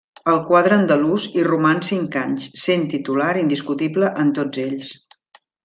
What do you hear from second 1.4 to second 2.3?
roman cinc